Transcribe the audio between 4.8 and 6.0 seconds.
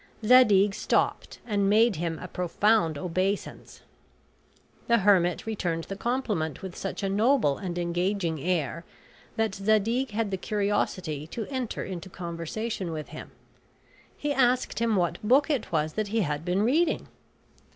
The hermit returned the